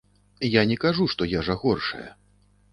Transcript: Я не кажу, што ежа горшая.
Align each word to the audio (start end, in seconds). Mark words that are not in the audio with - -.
Я 0.59 0.63
не 0.71 0.77
кажу, 0.85 1.07
што 1.13 1.29
ежа 1.43 1.59
горшая. 1.67 2.11